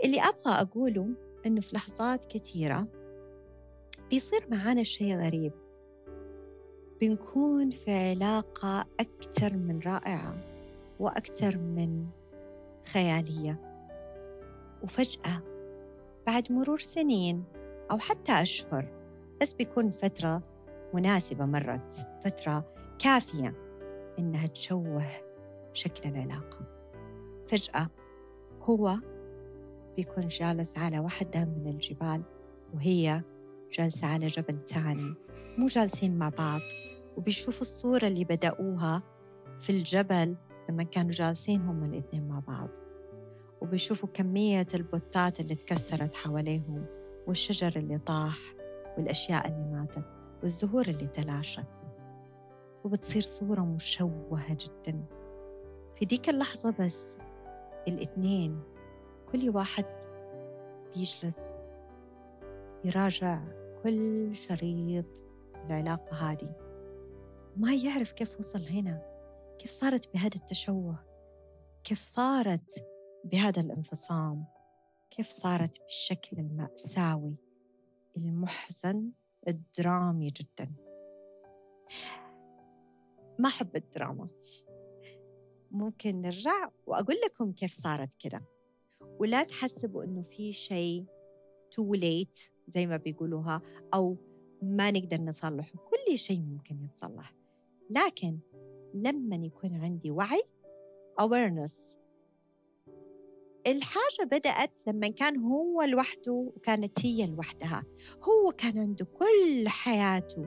اللي 0.04 0.20
أبغى 0.20 0.60
أقوله 0.60 1.08
أنه 1.46 1.60
في 1.60 1.76
لحظات 1.76 2.24
كثيرة 2.24 2.86
بيصير 4.10 4.46
معانا 4.50 4.82
شيء 4.82 5.16
غريب. 5.16 5.52
بنكون 7.00 7.70
في 7.70 8.10
علاقة 8.10 8.86
أكثر 9.00 9.56
من 9.56 9.80
رائعة 9.80 10.36
وأكثر 11.00 11.58
من 11.58 12.06
خيالية. 12.92 13.60
وفجأة 14.82 15.42
بعد 16.26 16.52
مرور 16.52 16.78
سنين 16.78 17.44
أو 17.90 17.98
حتى 17.98 18.32
أشهر 18.32 18.88
بس 19.40 19.52
بيكون 19.52 19.90
فترة 19.90 20.42
مناسبة 20.94 21.44
مرت 21.44 21.92
فترة 22.24 22.72
كافية 22.98 23.54
إنها 24.18 24.46
تشوه 24.46 25.06
شكل 25.72 26.08
العلاقة. 26.08 26.60
فجأة 27.48 27.90
هو 28.70 28.96
بيكون 29.96 30.28
جالس 30.28 30.78
على 30.78 30.98
واحدة 30.98 31.44
من 31.44 31.66
الجبال 31.66 32.22
وهي 32.74 33.22
جالسة 33.72 34.06
على 34.06 34.26
جبل 34.26 34.64
تاني. 34.64 35.14
مو 35.58 35.66
جالسين 35.66 36.18
مع 36.18 36.28
بعض 36.28 36.60
وبيشوفوا 37.16 37.60
الصورة 37.60 38.06
اللي 38.06 38.24
بدأوها 38.24 39.02
في 39.60 39.70
الجبل 39.70 40.36
لما 40.68 40.82
كانوا 40.82 41.10
جالسين 41.10 41.60
هم 41.60 41.84
الاثنين 41.84 42.28
مع 42.28 42.38
بعض. 42.38 42.68
وبيشوفوا 43.60 44.08
كمية 44.08 44.66
البوتات 44.74 45.40
اللي 45.40 45.54
تكسرت 45.54 46.14
حواليهم 46.14 46.86
والشجر 47.26 47.72
اللي 47.76 47.98
طاح 47.98 48.38
والأشياء 48.98 49.46
اللي 49.48 49.64
ماتت 49.72 50.16
والزهور 50.42 50.88
اللي 50.88 51.06
تلاشت. 51.06 51.86
وبتصير 52.84 53.22
صورة 53.22 53.60
مشوهة 53.60 54.56
جدا. 54.60 55.04
في 55.96 56.04
ديك 56.04 56.28
اللحظة 56.28 56.74
بس 56.80 57.18
الاثنين 57.88 58.62
كل 59.32 59.50
واحد 59.50 59.84
بيجلس 60.94 61.54
يراجع 62.84 63.44
كل 63.82 64.36
شريط 64.36 65.24
العلاقة 65.54 66.16
هذه. 66.16 66.54
ما 67.56 67.74
يعرف 67.74 68.12
كيف 68.12 68.38
وصل 68.38 68.66
هنا 68.66 69.02
كيف 69.58 69.70
صارت 69.70 70.12
بهذا 70.14 70.36
التشوه 70.36 71.04
كيف 71.84 71.98
صارت 71.98 72.86
بهذا 73.24 73.60
الانفصام 73.60 74.44
كيف 75.10 75.28
صارت 75.28 75.82
بالشكل 75.82 76.38
المأساوي 76.38 77.36
المحزن 78.16 79.10
الدرامي 79.48 80.28
جدا. 80.28 80.72
ما 83.38 83.48
أحب 83.48 83.76
الدراما. 83.76 84.28
ممكن 85.70 86.20
نرجع 86.20 86.70
وأقول 86.86 87.16
لكم 87.24 87.52
كيف 87.52 87.72
صارت 87.74 88.14
كده. 88.14 88.42
ولا 89.18 89.42
تحسبوا 89.42 90.04
إنه 90.04 90.22
في 90.22 90.52
شيء 90.52 91.04
تو 91.70 91.94
ليت 91.94 92.36
زي 92.68 92.86
ما 92.86 92.96
بيقولوها 92.96 93.62
أو 93.94 94.16
ما 94.62 94.90
نقدر 94.90 95.20
نصلحه. 95.20 95.72
كل 95.78 96.18
شيء 96.18 96.40
ممكن 96.40 96.84
يتصلح. 96.84 97.34
لكن 97.90 98.38
لما 98.94 99.36
يكون 99.36 99.74
عندي 99.76 100.10
وعي 100.10 100.42
awareness. 101.20 101.98
الحاجة 103.66 104.24
بدأت 104.24 104.70
لما 104.86 105.08
كان 105.08 105.36
هو 105.36 105.82
لوحده 105.82 106.32
وكانت 106.32 107.06
هي 107.06 107.26
لوحدها. 107.26 107.84
هو 108.22 108.52
كان 108.52 108.78
عنده 108.78 109.04
كل 109.04 109.68
حياته 109.68 110.46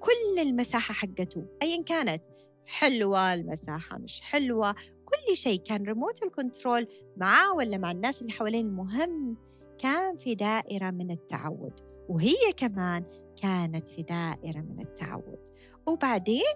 كل 0.00 0.42
المساحة 0.42 0.94
حقته 0.94 1.46
أيا 1.62 1.82
كانت. 1.82 2.24
حلوة 2.68 3.34
المساحة 3.34 3.98
مش 3.98 4.20
حلوة 4.20 4.74
كل 5.04 5.36
شيء 5.36 5.60
كان 5.60 5.82
ريموت 5.82 6.22
الكنترول 6.22 6.86
معاه 7.16 7.54
ولا 7.54 7.78
مع 7.78 7.90
الناس 7.90 8.20
اللي 8.22 8.32
حوالين 8.32 8.66
المهم 8.66 9.36
كان 9.78 10.16
في 10.16 10.34
دائرة 10.34 10.90
من 10.90 11.10
التعود. 11.10 11.80
وهي 12.08 12.52
كمان 12.56 13.04
كانت 13.42 13.88
في 13.88 14.02
دائرة 14.02 14.60
من 14.60 14.80
التعود. 14.80 15.38
وبعدين 15.86 16.54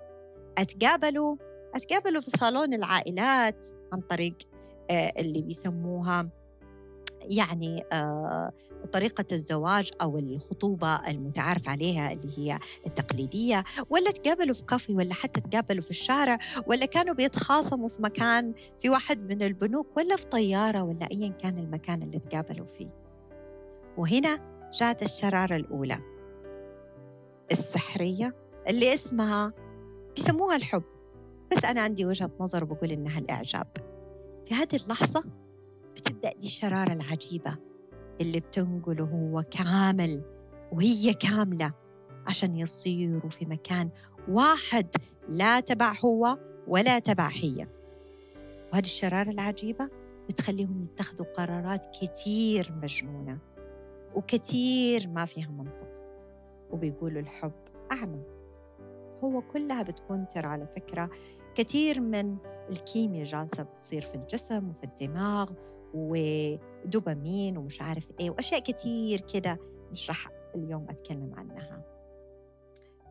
أتقابلوا 0.58 1.36
أتقابلوا 1.74 2.20
في 2.20 2.30
صالون 2.30 2.74
العائلات 2.74 3.66
عن 3.92 4.00
طريق 4.00 4.34
آه، 4.90 5.12
اللي 5.18 5.42
بيسموها 5.42 6.28
يعني 7.20 7.84
آه، 7.92 8.52
طريقة 8.92 9.24
الزواج 9.32 9.90
أو 10.02 10.18
الخطوبة 10.18 10.94
المتعارف 11.08 11.68
عليها 11.68 12.12
اللي 12.12 12.38
هي 12.38 12.58
التقليدية 12.86 13.64
ولا 13.90 14.10
تقابلوا 14.10 14.54
في 14.54 14.64
كافي 14.64 14.94
ولا 14.94 15.14
حتى 15.14 15.40
تقابلوا 15.40 15.82
في 15.82 15.90
الشارع 15.90 16.38
ولا 16.66 16.86
كانوا 16.86 17.14
بيتخاصموا 17.14 17.88
في 17.88 18.02
مكان 18.02 18.54
في 18.78 18.88
واحد 18.88 19.20
من 19.20 19.42
البنوك 19.42 19.86
ولا 19.96 20.16
في 20.16 20.26
طيارة 20.26 20.82
ولا 20.82 21.08
أيا 21.12 21.28
كان 21.28 21.58
المكان 21.58 22.02
اللي 22.02 22.18
تقابلوا 22.18 22.66
فيه. 22.66 22.88
وهنا 23.96 24.52
جاءت 24.72 25.02
الشرارة 25.02 25.56
الأولى. 25.56 25.98
السحرية 27.52 28.34
اللي 28.68 28.94
اسمها 28.94 29.52
بيسموها 30.16 30.56
الحب. 30.56 30.82
بس 31.52 31.64
أنا 31.64 31.80
عندي 31.80 32.06
وجهة 32.06 32.30
نظر 32.40 32.64
بقول 32.64 32.90
إنها 32.90 33.18
الإعجاب. 33.18 33.66
في 34.48 34.54
هذه 34.54 34.76
اللحظة 34.84 35.22
بتبدأ 35.96 36.32
دي 36.32 36.46
الشرارة 36.46 36.92
العجيبة. 36.92 37.56
اللي 38.20 38.40
بتنقله 38.40 39.04
هو 39.04 39.42
كامل 39.50 40.22
وهي 40.72 41.14
كاملة 41.14 41.72
عشان 42.26 42.56
يصيروا 42.56 43.30
في 43.30 43.44
مكان 43.46 43.90
واحد 44.28 44.86
لا 45.28 45.60
تبع 45.60 45.92
هو 46.04 46.38
ولا 46.68 46.98
تبع 46.98 47.28
هي. 47.28 47.66
وهذه 48.72 48.84
الشرارة 48.84 49.30
العجيبة 49.30 49.90
بتخليهم 50.28 50.82
يتخذوا 50.82 51.26
قرارات 51.26 51.86
كتير 52.02 52.72
مجنونة 52.82 53.38
وكتير 54.14 55.08
ما 55.08 55.24
فيها 55.24 55.48
منطق. 55.50 55.88
وبيقولوا 56.70 57.20
الحب 57.20 57.52
أعمى. 57.92 58.22
هو 59.24 59.42
كلها 59.42 59.82
بتكون 59.82 60.26
ترى 60.28 60.46
على 60.46 60.66
فكرة 60.66 61.10
كثير 61.54 62.00
من 62.00 62.36
الكيمياء 62.70 63.24
جالسة 63.24 63.62
بتصير 63.62 64.02
في 64.02 64.14
الجسم 64.14 64.68
وفي 64.68 64.84
الدماغ 64.84 65.50
ودوبامين 65.94 67.56
ومش 67.56 67.82
عارف 67.82 68.08
إيه 68.20 68.30
وأشياء 68.30 68.60
كثير 68.60 69.20
كده 69.20 69.58
مش 69.92 70.10
رح 70.10 70.28
اليوم 70.54 70.86
أتكلم 70.90 71.34
عنها. 71.34 71.84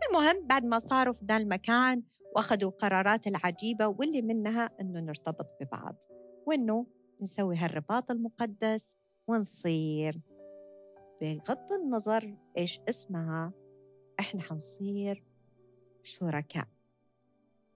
المهم 0.09 0.47
بعد 0.47 0.65
ما 0.65 0.79
صاروا 0.79 1.13
في 1.13 1.25
ذا 1.25 1.37
المكان 1.37 2.03
وأخذوا 2.35 2.71
القرارات 2.71 3.27
العجيبة 3.27 3.87
واللي 3.87 4.21
منها 4.21 4.69
إنه 4.81 4.99
نرتبط 4.99 5.47
ببعض 5.61 6.03
وإنه 6.45 6.85
نسوي 7.21 7.55
هالرباط 7.55 8.11
المقدس 8.11 8.95
ونصير. 9.27 10.21
بغض 11.21 11.71
النظر 11.71 12.35
إيش 12.57 12.79
اسمها 12.89 13.53
إحنا 14.19 14.41
حنصير 14.41 15.23
شركاء 16.03 16.67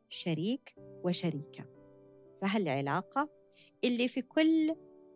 شريك 0.09 0.75
وشريكة. 0.77 1.65
فهالعلاقة 2.41 3.29
اللي 3.83 4.07
في 4.07 4.21
كل 4.21 4.75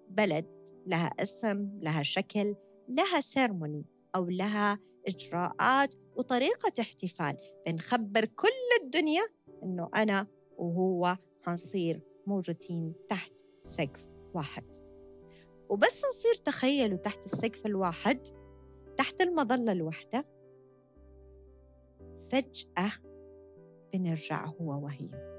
بلد 0.10 0.46
لها 0.88 1.08
اسم 1.20 1.80
لها 1.82 2.04
شكل 2.04 2.56
لها 2.88 3.22
سيرموني 3.22 3.86
أو 4.16 4.25
لها 4.25 4.80
إجراءات 5.08 5.96
وطريقة 6.16 6.74
احتفال. 6.80 7.38
بنخبر 7.68 8.25
كل 8.25 8.84
الدنيا 8.84 9.22
إنه 9.63 9.89
أنا 9.96 10.28
وهو 10.58 11.18
حنصير 11.42 12.01
موجودين 12.28 12.94
تحت 13.10 13.34
سقف 13.63 14.08
واحد. 14.34 14.66
وبس 15.70 16.01
نصير 16.10 16.36
تخيلوا 16.46 16.98
تحت 16.98 17.25
السقف 17.25 17.66
الواحد 17.66 18.28
تحت 18.98 19.22
المظلة 19.22 19.72
الواحدة 19.72 20.25
فجأة 22.32 22.92
بنرجع 23.94 24.46
هو 24.46 24.84
وهي. 24.84 25.38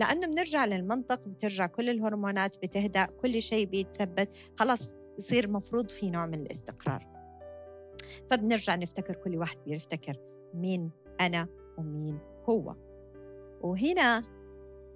لأنه 0.00 0.26
بنرجع 0.26 0.64
للمنطق 0.64 1.28
بترجع 1.28 1.66
كل 1.66 1.90
الهرمونات 1.90 2.56
بتهدأ 2.58 3.04
كل 3.04 3.42
شيء 3.42 3.66
بيتثبت. 3.66 4.30
خلاص 4.58 4.94
بصير 5.18 5.50
مفروض 5.50 5.90
في 5.90 6.10
نوع 6.10 6.26
من 6.26 6.34
الاستقرار. 6.34 7.06
فبنرجع 8.30 8.74
نفتكر 8.74 9.14
كل 9.14 9.36
واحد 9.36 9.56
بيفتكر 9.66 10.16
مين 10.54 10.90
أنا 11.20 11.48
ومين 11.78 12.18
هو. 12.48 12.74
وهنا 13.60 14.24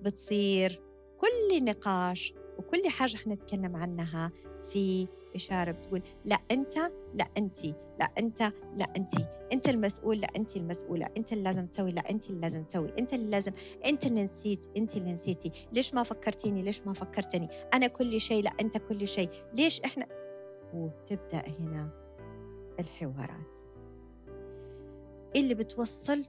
بتصير 0.03 0.83
كل 1.19 1.65
نقاش 1.65 2.35
وكل 2.59 2.89
حاجة 2.89 3.17
إحنا 3.17 3.35
نتكلم 3.35 3.77
عنها 3.77 4.33
في 4.67 5.09
إشارة 5.35 5.71
بتقول 5.71 6.03
لا 6.25 6.39
أنت 6.51 6.77
لا 7.15 7.27
أنت 7.39 7.65
لا 7.99 8.11
أنت 8.19 8.41
لا 8.79 8.93
أنت. 8.97 9.15
أنت 9.53 9.69
المسؤول 9.69 10.21
لا 10.21 10.29
أنت 10.37 10.57
المسؤولة. 10.57 11.09
أنت 11.17 11.33
اللي 11.33 11.45
لازم 11.45 11.67
تسوي 11.67 11.93
لا 11.93 12.11
أنت 12.11 12.31
اللي 12.31 12.41
لازم 12.41 12.65
تسوي. 12.65 12.93
أنت 12.99 13.15
اللي 13.15 13.31
لازم 13.31 13.53
أنت 13.87 14.07
اللي 14.07 14.25
نسيت 14.25 14.67
أنت 14.77 14.97
اللي 14.97 15.13
نسيتي. 15.13 15.53
ليش 15.73 15.95
ما 15.95 16.03
فكرتيني؟ 16.03 16.63
ليش 16.63 16.87
ما 16.87 16.93
فكرتني؟ 16.93 17.49
أنا 17.75 17.87
كل 17.87 18.21
شيء 18.21 18.43
لا 18.45 18.53
أنت 18.61 18.77
كل 18.79 19.09
شيء. 19.09 19.31
ليش 19.55 19.81
إحنا؟ 19.81 20.07
وتبدأ 20.75 21.43
هنا 21.61 21.89
الحوارات. 22.81 23.59
اللي 25.37 25.55
بتوصل 25.55 26.25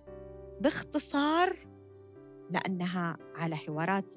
باختصار 0.62 1.56
لأنها 2.52 3.18
على 3.36 3.56
حوارات 3.56 4.14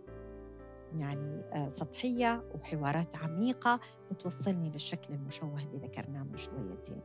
يعني 0.97 1.43
آه، 1.53 1.69
سطحية 1.69 2.45
وحوارات 2.55 3.17
عميقة 3.17 3.81
بتوصلني 4.11 4.71
للشكل 4.71 5.15
المشوه 5.15 5.59
اللي 5.63 5.79
ذكرناه 5.79 6.23
من 6.23 6.37
شويتين. 6.37 7.01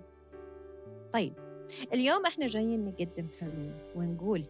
طيب 1.12 1.34
اليوم 1.94 2.26
إحنا 2.26 2.48
جايين 2.48 2.86
نقدم 2.86 3.28
حلول 3.40 3.74
ونقول 3.96 4.46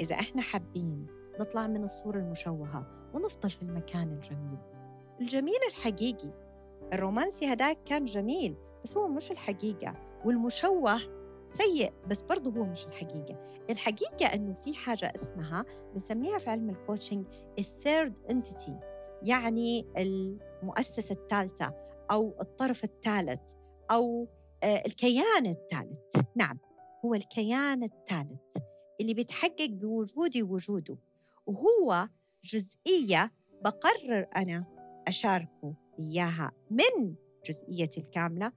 إذا 0.00 0.14
إحنا 0.14 0.42
حابين 0.42 1.06
نطلع 1.40 1.66
من 1.66 1.84
الصورة 1.84 2.18
المشوهة 2.18 2.86
ونفضل 3.14 3.50
في 3.50 3.62
المكان 3.62 4.12
الجميل. 4.12 4.58
الجميل 5.20 5.58
الحقيقي 5.68 6.30
الرومانسي 6.92 7.52
هداك 7.52 7.78
كان 7.84 8.04
جميل 8.04 8.56
بس 8.84 8.96
هو 8.96 9.08
مش 9.08 9.30
الحقيقة 9.30 9.94
والمشوه 10.24 11.00
سيء 11.46 11.92
بس 12.06 12.22
برضه 12.22 12.50
هو 12.50 12.64
مش 12.64 12.86
الحقيقة. 12.86 13.64
الحقيقة 13.70 14.34
أنه 14.34 14.54
في 14.54 14.74
حاجة 14.74 15.12
اسمها 15.14 15.64
بنسميها 15.92 16.38
في 16.38 16.50
علم 16.50 16.70
الكوتشنج 16.70 17.26
الثيرد 17.58 18.18
انتيتي 18.30 18.78
يعني 19.22 19.86
المؤسسة 19.98 21.12
الثالثة 21.12 21.74
أو 22.10 22.34
الطرف 22.40 22.84
الثالث 22.84 23.52
أو 23.90 24.28
آه، 24.62 24.82
الكيان 24.86 25.46
الثالث. 25.46 26.16
نعم 26.36 26.58
هو 27.04 27.14
الكيان 27.14 27.82
الثالث 27.82 28.56
اللي 29.00 29.14
بيتحقق 29.14 29.70
بوجودي 29.70 30.42
وجوده 30.42 30.96
وهو 31.46 32.08
جزئية 32.44 33.32
بقرر 33.64 34.26
أنا 34.36 34.64
أشاركه 35.08 35.74
إياها 35.98 36.52
من 36.70 37.14
جزئيتي 37.46 38.00
الكاملة 38.00 38.52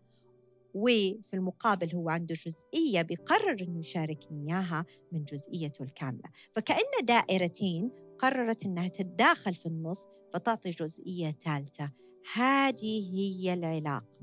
وفي 0.77 1.33
المقابل 1.33 1.95
هو 1.95 2.09
عنده 2.09 2.35
جزئية 2.35 3.01
بيقرر 3.01 3.61
أنه 3.61 3.79
يشاركني 3.79 4.51
إياها 4.51 4.85
من 5.11 5.23
جزئيته 5.23 5.83
الكاملة. 5.83 6.29
فكأن 6.51 7.05
دائرتين 7.05 7.91
قررت 8.19 8.65
أنها 8.65 8.87
تتداخل 8.87 9.53
في 9.53 9.65
النص 9.65 10.05
فتعطي 10.33 10.69
جزئية 10.69 11.31
ثالثة. 11.31 11.91
هذه 12.33 13.11
هي 13.13 13.53
العلاقة. 13.53 14.19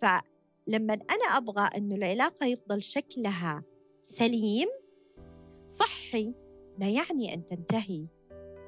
فلما 0.00 0.94
أنا 0.94 1.36
أبغى 1.36 1.68
أنه 1.76 1.94
العلاقة 1.94 2.46
يفضل 2.46 2.82
شكلها 2.82 3.62
سليم 4.02 4.68
صحي 5.66 6.34
لا 6.78 6.88
يعني 6.88 7.34
أن 7.34 7.46
تنتهي 7.46 8.06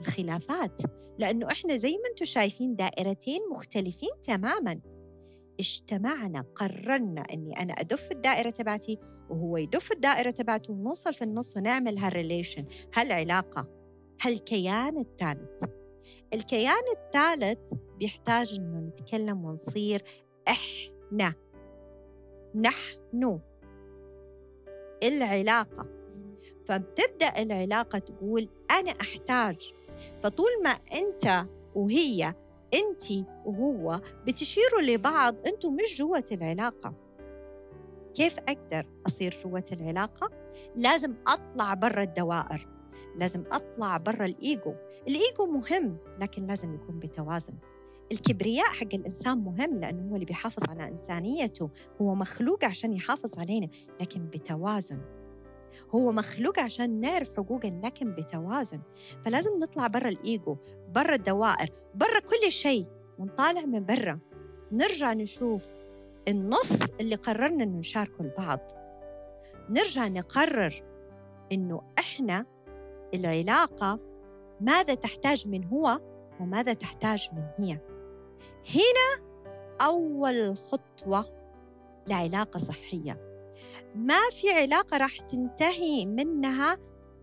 الخلافات. 0.01 0.81
لأنه 1.19 1.47
إحنا 1.47 1.77
زي 1.77 1.93
ما 1.93 2.11
أنتم 2.11 2.25
شايفين 2.25 2.77
دائرتين 2.77 3.41
مختلفين 3.51 4.11
تماماً. 4.23 4.94
اجتمعنا 5.61 6.45
قررنا 6.55 7.21
إني 7.33 7.63
أنا 7.63 7.73
أدف 7.73 8.13
الدائرة 8.13 8.51
تبعتي 8.51 8.99
وهو 9.31 9.57
يدف 9.57 9.93
الدائرة 9.93 10.31
تبعته 10.31 10.73
ونوصل 10.73 11.15
في 11.15 11.23
النص 11.23 11.57
ونعمل 11.57 11.99
هالريليشن 11.99 12.65
هالعلاقة. 12.95 13.69
هالكيان 14.21 14.99
الثالث. 14.99 15.65
الكيان 16.35 16.83
الثالث 16.97 17.73
بيحتاج 17.99 18.55
إنه 18.59 18.79
نتكلم 18.79 19.45
ونصير 19.45 20.05
إحنا. 20.49 21.35
نحن. 22.55 23.41
العلاقة. 25.03 25.87
فبتبدأ 26.67 27.43
العلاقة 27.43 27.99
تقول 27.99 28.49
أنا 28.71 28.91
أحتاج. 28.91 29.73
فطول 30.23 30.51
ما 30.65 30.71
أنت 30.71 31.47
وهي 31.75 32.35
انت 32.75 33.27
وهو 33.45 34.01
بتشيروا 34.27 34.81
لبعض 34.81 35.35
أنتم 35.47 35.75
مش 35.77 35.99
جوة 35.99 36.25
العلاقة. 36.33 36.95
كيف 38.15 38.39
أقدر 38.39 38.87
أصير 39.07 39.35
جوة 39.45 39.65
العلاقة؟ 39.73 40.31
لازم 40.77 41.15
أطلع 41.27 41.75
برا 41.75 42.03
الدوائر 42.03 42.75
لازم 43.17 43.45
أطلع 43.53 43.97
برا 43.97 44.27
الإيجو. 44.27 44.75
الإيجو 45.09 45.47
مهم 45.47 45.97
لكن 46.21 46.47
لازم 46.47 46.75
يكون 46.75 46.99
بتوازن. 46.99 47.55
الكبرياء 48.13 48.67
حق 48.67 48.95
الإنسان 48.95 49.39
مهم 49.39 49.81
لأنه 49.81 50.11
هو 50.11 50.15
اللي 50.15 50.25
بيحافظ 50.27 50.63
على 50.69 50.89
إنسانيته. 50.89 51.71
هو 52.03 52.15
مخلوق 52.15 52.65
عشان 52.65 52.93
يحافظ 52.93 53.39
علينا 53.39 53.69
لكن 54.01 54.27
بتوازن. 54.27 55.01
هو 55.95 56.13
مخلوق 56.13 56.61
عشان 56.61 57.01
نعرف 57.01 57.37
حقوقنا 57.37 57.87
لكن 57.87 58.15
بتوازن. 58.15 58.81
فلازم 59.25 59.59
نطلع 59.59 59.87
برا 59.87 60.09
الإيجو 60.09 60.57
برا 60.95 61.15
الدوائر 61.15 61.71
برا 61.95 62.21
كل 62.21 62.53
شيء 62.53 62.87
ونطالع 63.19 63.61
من 63.61 63.87
برا. 63.87 64.19
نرجع 64.73 65.13
نشوف 65.13 65.75
النص 66.29 66.83
اللي 67.01 67.15
قررنا 67.15 67.65
إنه 67.65 67.79
نشاركه 67.79 68.21
البعض. 68.21 68.61
نرجع 69.71 70.09
نقرر 70.09 70.83
إنه 71.53 71.83
إحنا 71.99 72.47
العلاقة 73.15 74.01
ماذا 74.61 74.95
تحتاج 74.95 75.49
من 75.49 75.65
هو 75.65 76.01
وماذا 76.41 76.73
تحتاج 76.73 77.29
من 77.33 77.45
هي. 77.59 77.79
هنا 78.75 79.29
أول 79.81 80.57
خطوة 80.57 81.27
لعلاقة 82.09 82.59
صحية. 82.59 83.34
ما 83.95 84.21
في 84.31 84.51
علاقة 84.51 84.97
راح 84.97 85.21
تنتهي 85.21 86.07
منها 86.07 86.79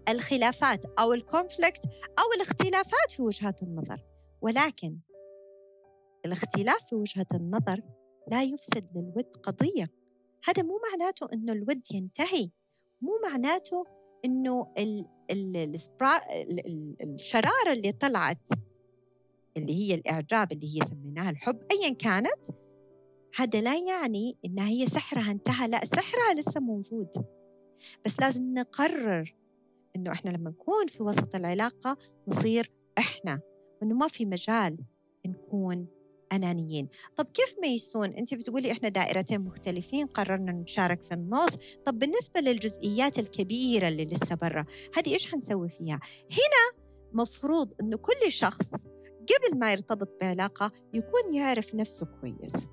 الخلافات 0.10 0.86
أو 0.99 1.13
الكونفليكت 1.13 1.86
أو 2.19 2.34
الاختلافات 2.36 3.12
في 3.12 3.21
وجهات 3.21 3.63
النظر. 3.63 4.05
ولكن 4.41 4.97
الاختلاف 6.25 6.79
في 6.89 6.95
وجهة 6.95 7.25
النظر 7.34 7.81
لا 8.27 8.43
يفسد 8.43 8.88
للود 8.95 9.36
قضية. 9.43 9.91
هذا 10.43 10.63
مو 10.63 10.79
معناته 10.91 11.27
أنه 11.34 11.53
الود 11.53 11.81
ينتهي. 11.93 12.49
مو 13.01 13.12
معناته 13.23 13.86
أنه 14.25 14.73
ال 14.77 15.07
ال 15.31 15.79
الشرارة 17.01 17.71
اللي 17.71 17.91
طلعت 17.91 18.47
اللي 19.57 19.73
هي 19.73 19.95
الإعجاب 19.95 20.51
اللي 20.51 20.77
هي 20.77 20.86
سميناها 20.86 21.29
الحب 21.29 21.60
أيا 21.71 21.93
كانت 21.93 22.45
هذا 23.36 23.62
لا 23.62 23.78
يعني 23.78 24.38
إنها 24.46 24.67
هي 24.67 24.88
سحرها 24.88 25.32
انتهى 25.32 25.67
لا 25.67 25.86
سحرها 25.86 26.34
لسه 26.39 26.60
موجود. 26.60 27.10
بس 28.06 28.20
لازم 28.20 28.54
نقرر 28.54 29.36
إنه 29.96 30.12
إحنا 30.12 30.30
لما 30.30 30.50
نكون 30.50 30.88
في 30.88 31.04
وسط 31.04 31.36
العلاقة 31.36 31.98
نصير 32.28 32.72
إحنا 32.98 33.39
وإنه 33.82 33.96
ما 33.96 34.08
في 34.08 34.26
مجال 34.26 34.78
نكون 35.26 35.88
أنانيين. 36.34 36.89
طب 37.15 37.30
كيف 37.30 37.56
ميسون 37.62 38.06
أنت 38.06 38.34
بتقولي 38.34 38.72
إحنا 38.72 38.89
دائرتين 38.89 39.41
مختلفين 39.41 40.08
قررنا 40.08 40.52
نشارك 40.52 41.04
في 41.04 41.13
النص. 41.13 41.56
طب 41.86 42.00
بالنسبة 42.00 42.41
للجزئيات 42.41 43.20
الكبيرة 43.20 43.88
اللي 43.88 44.06
لسه 44.06 44.36
برا 44.36 44.65
هذه 44.98 45.13
إيش 45.13 45.32
حنسوي 45.32 45.70
فيها؟ 45.70 46.00
هنا 46.32 46.84
مفروض 47.13 47.74
أنه 47.82 47.98
كل 47.98 48.32
شخص 48.32 48.72
قبل 49.22 49.60
ما 49.60 49.72
يرتبط 49.72 50.17
بعلاقة 50.22 50.72
يكون 50.94 51.34
يعرف 51.34 51.76
نفسه 51.76 52.06
كويس. 52.06 52.67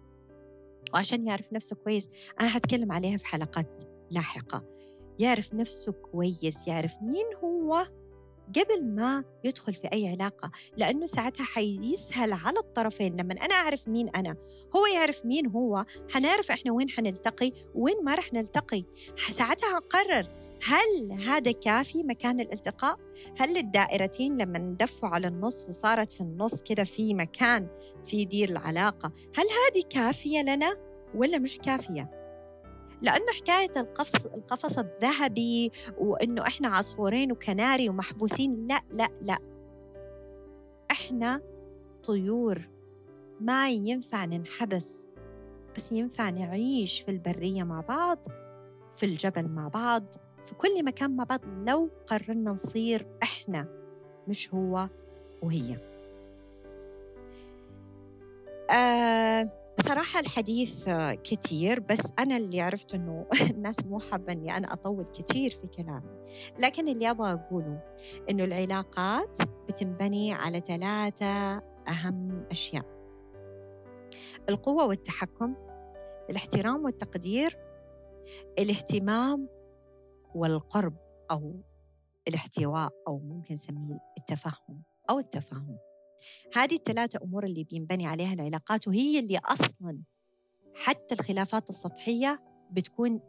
وعشان 0.94 1.26
يعرف 1.26 1.52
نفسه 1.52 1.76
كويس 1.76 2.08
أنا 2.40 2.56
هتكلم 2.56 2.92
عليها 2.92 3.16
في 3.18 3.26
حلقات 3.26 3.82
لاحقة. 4.10 4.64
يعرف 5.18 5.54
نفسه 5.54 5.92
كويس 5.92 6.68
يعرف 6.68 6.92
مين 7.02 7.24
هو 7.44 7.86
قبل 8.56 8.86
ما 8.86 9.24
يدخل 9.44 9.74
في 9.74 9.88
أي 9.92 10.08
علاقة 10.08 10.50
لأنه 10.76 11.06
ساعتها 11.06 11.44
حيسهل 11.44 12.32
على 12.32 12.58
الطرفين. 12.58 13.16
لما 13.16 13.34
أنا 13.34 13.54
أعرف 13.54 13.88
مين 13.88 14.08
أنا 14.08 14.36
هو 14.76 14.86
يعرف 14.94 15.26
مين 15.26 15.46
هو 15.46 15.84
حنعرف 16.10 16.50
إحنا 16.50 16.72
وين 16.72 16.90
حنلتقي 16.90 17.52
وين 17.74 18.04
ما 18.04 18.14
رح 18.14 18.32
نلتقي. 18.32 18.84
ساعتها 19.30 19.68
هنقرر 19.78 20.28
هل 20.62 21.12
هذا 21.12 21.52
كافي 21.52 22.02
مكان 22.02 22.40
الالتقاء؟ 22.40 22.96
هل 23.38 23.56
الدائرتين 23.56 24.36
لما 24.36 24.58
ندفوا 24.58 25.08
على 25.08 25.26
النص 25.26 25.66
وصارت 25.68 26.10
في 26.10 26.20
النص 26.20 26.62
كده 26.62 26.84
في 26.84 27.14
مكان 27.14 27.68
في 28.04 28.24
دير 28.24 28.48
العلاقة 28.48 29.12
هل 29.36 29.44
هذه 29.44 29.84
كافية 29.90 30.42
لنا 30.42 30.76
ولا 31.14 31.38
مش 31.38 31.58
كافية؟ 31.58 32.10
لأنه 33.02 33.32
حكاية 33.40 33.80
القفص 33.80 34.26
القفص 34.26 34.78
الذهبي 34.78 35.70
وإنه 35.98 36.42
إحنا 36.42 36.68
عصفورين 36.68 37.32
وكناري 37.32 37.88
ومحبوسين 37.88 38.66
لا 38.66 38.80
لا 38.92 39.08
لا 39.22 39.38
إحنا 40.90 41.40
طيور 42.04 42.68
ما 43.40 43.70
ينفع 43.70 44.24
ننحبس 44.24 45.10
بس 45.76 45.92
ينفع 45.92 46.30
نعيش 46.30 47.00
في 47.00 47.10
البرية 47.10 47.62
مع 47.62 47.80
بعض 47.80 48.18
في 48.92 49.06
الجبل 49.06 49.48
مع 49.48 49.68
بعض 49.68 50.04
في 50.48 50.54
كل 50.54 50.84
مكان 50.84 51.16
مع 51.16 51.24
بعض 51.24 51.40
لو 51.66 51.90
قررنا 52.06 52.50
نصير 52.52 53.06
إحنا 53.22 53.68
مش 54.28 54.54
هو 54.54 54.88
وهي. 55.42 55.76
آه 58.70 59.52
بصراحة 59.78 60.20
الحديث 60.20 60.88
كثير 61.24 61.80
بس 61.80 62.12
أنا 62.18 62.36
اللي 62.36 62.60
عرفت 62.60 62.94
إنه 62.94 63.26
الناس 63.50 63.84
مو 63.84 64.00
حابة 64.00 64.32
إني 64.32 64.56
أنا 64.56 64.72
أطول 64.72 65.04
كثير 65.04 65.50
في 65.50 65.82
كلامي. 65.82 66.24
لكن 66.58 66.88
اللي 66.88 67.10
أبغى 67.10 67.32
أقوله 67.32 67.80
إنه 68.30 68.44
العلاقات 68.44 69.38
بتنبني 69.68 70.32
على 70.32 70.60
ثلاثة 70.60 71.62
أهم 71.88 72.44
أشياء. 72.50 72.84
القوة 74.48 74.86
والتحكم 74.86 75.54
الاحترام 76.30 76.84
والتقدير 76.84 77.58
الاهتمام 78.58 79.57
والقرب 80.34 80.96
أو 81.30 81.62
الاحتواء 82.28 82.92
أو 83.08 83.18
ممكن 83.18 83.54
نسميه 83.54 84.00
التفهم 84.18 84.82
أو 85.10 85.18
التفاهم. 85.18 85.78
هذه 86.54 86.74
الثلاثة 86.74 87.20
أمور 87.24 87.44
اللي 87.44 87.64
بينبني 87.64 88.06
عليها 88.06 88.32
العلاقات 88.32 88.88
وهي 88.88 89.18
اللي 89.18 89.38
أصلا 89.38 89.98
حتى 90.74 91.14
الخلافات 91.14 91.70
السطحية 91.70 92.42
بتكون 92.70 93.20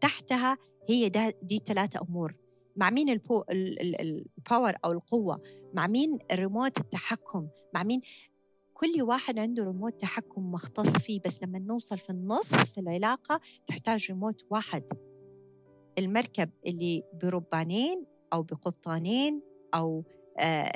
تحتها 0.00 0.56
هي 0.88 1.08
دي 1.42 1.58
ثلاثة 1.66 2.00
أمور. 2.00 2.36
مع 2.76 2.90
مين 2.90 3.08
البو 3.08 3.44
ال 3.50 3.71
power 3.71 4.74
أو 4.84 4.92
القوة؟ 4.92 5.42
مع 5.74 5.86
مين 5.86 6.18
ريموت 6.32 6.78
التحكم؟ 6.78 7.48
مع 7.74 7.82
مين 7.82 8.00
كل 8.74 9.02
واحد 9.02 9.38
عنده 9.38 9.64
ريموت 9.64 10.00
تحكم 10.00 10.52
مختص 10.52 10.96
فيه 10.96 11.20
بس 11.24 11.42
لما 11.42 11.58
نوصل 11.58 11.98
في 11.98 12.10
النص 12.10 12.54
في 12.54 12.80
العلاقة 12.80 13.40
تحتاج 13.66 14.06
ريموت 14.10 14.44
واحد. 14.50 14.82
المركب 15.98 16.50
اللي 16.66 17.02
بربانين 17.22 18.06
أو 18.32 18.42
بقبطانين 18.42 19.42
أو 19.74 20.04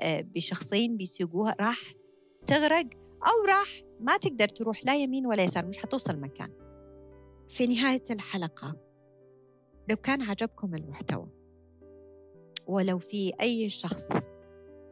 بشخصين 0.07 0.96
بيسوقوها 0.96 1.57
راح 1.61 1.78
تغرق 2.46 2.87
أو 3.26 3.44
راح 3.48 3.68
ما 4.00 4.16
تقدر 4.16 4.48
تروح 4.48 4.85
لا 4.85 4.96
يمين 4.96 5.26
ولا 5.26 5.44
يسار 5.44 5.66
مش 5.66 5.78
حتوصل 5.78 6.20
مكان. 6.20 6.50
في 7.48 7.66
نهاية 7.66 8.02
الحلقة 8.11 8.76
لو 9.90 9.96
كان 9.96 10.22
عجبكم 10.22 10.74
المحتوى 10.74 11.28
ولو 12.66 12.98
في 12.98 13.33
أي 13.40 13.70
شخص 13.70 14.26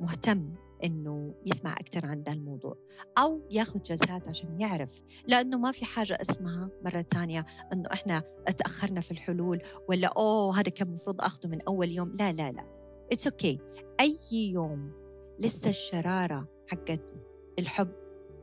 مهتم 0.00 0.54
إنه 0.84 1.34
يسمع 1.46 1.72
أكثر 1.72 2.06
عن 2.06 2.22
ذا 2.22 2.32
الموضوع 2.32 2.76
أو 3.18 3.40
ياخذ 3.50 3.82
جلسات 3.82 4.28
عشان 4.28 4.60
يعرف 4.60 5.02
لأنه 5.28 5.58
ما 5.58 5.72
في 5.72 5.84
حاجة 5.84 6.18
اسمها 6.20 6.68
مرة 6.84 7.02
ثانية 7.02 7.46
إنه 7.72 7.88
إحنا 7.92 8.20
تأخرنا 8.58 9.00
في 9.00 9.10
الحلول 9.10 9.62
ولا 9.88 10.08
أوه 10.08 10.60
هذا 10.60 10.70
كان 10.70 10.88
المفروض 10.88 11.20
اخذه 11.20 11.48
من 11.48 11.62
أول 11.62 11.90
يوم 11.90 12.12
لا 12.12 12.32
لا 12.32 12.52
لا 12.52 12.64
it's 13.12 13.26
okay 13.26 13.56
okay. 13.58 13.76
أي 14.00 14.16
يوم 14.32 14.92
لسه 15.38 15.70
الشرارة 15.70 16.48
حقت 16.68 17.14
الحب 17.58 17.92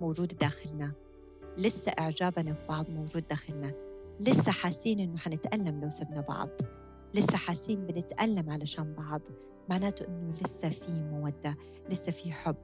موجوده 0.01 0.35
داخلنا 0.35 0.93
لسه 1.57 1.91
إعجابنا 1.99 2.53
في 2.53 2.67
بعض 2.69 2.89
موجود 2.89 3.27
داخلنا 3.27 3.73
لسه 4.19 4.51
حاسين 4.51 4.99
إنه 4.99 5.17
حنتألم 5.17 5.81
لو 5.81 5.89
سبنا 5.89 6.21
بعض 6.21 6.49
لسه 7.13 7.37
حاسين 7.37 7.85
بنتألم 7.85 8.49
علشان 8.49 8.93
بعض. 8.93 9.21
معناته 9.69 10.07
إنه 10.07 10.33
لسه 10.41 10.69
في 10.69 10.91
مودة 10.91 11.57
لسه 11.91 12.11
في 12.11 12.31
حب 12.31 12.55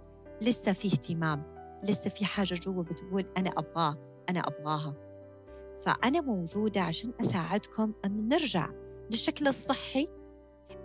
لسه 0.41 0.73
في 0.73 0.88
اهتمام 0.88 1.43
لسه 1.83 2.09
في 2.09 2.25
حاجة 2.25 2.53
جوا 2.53 2.83
بتقول 2.83 3.25
أنا 3.38 3.49
أبغاه 3.49 3.95
أنا 4.29 4.39
أبغاها. 4.39 4.93
فأنا 5.81 6.21
موجودة 6.21 6.81
عشان 6.81 7.12
أساعدكم 7.21 7.93
انه 8.05 8.21
نرجع 8.35 8.69
للشكل 9.12 9.47
الصحي 9.47 10.07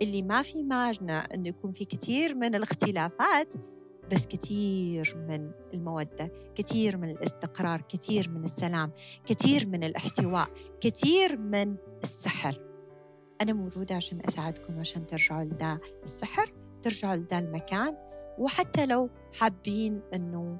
اللي 0.01 0.21
ما 0.21 0.41
في 0.41 0.63
مانع 0.63 1.27
إنه 1.33 1.49
يكون 1.49 1.71
في 1.71 1.85
كثير 1.85 2.35
من 2.35 2.55
الاختلافات 2.55 3.53
بس 4.11 4.25
كثير 4.25 5.25
من 5.29 5.51
المودة 5.73 6.31
كثير 6.55 6.97
من 6.97 7.09
الاستقرار 7.09 7.81
كثير 7.81 8.29
من 8.29 8.43
السلام 8.43 8.91
كثير 9.25 9.67
من 9.67 9.83
الاحتواء 9.83 10.49
كثير 10.81 11.37
من 11.37 11.75
السحر. 12.03 12.74
أنا 13.41 13.53
موجودة 13.53 13.95
عشان 13.95 14.21
أساعدكم 14.27 14.79
عشان 14.79 15.07
ترجعوا 15.07 15.43
لذا 15.43 15.79
السحر 16.03 16.53
ترجعوا 16.83 17.15
لذا 17.15 17.39
المكان 17.39 17.97
وحتى 18.39 18.85
لو 18.85 19.09
حابين 19.33 20.01
أنه 20.13 20.57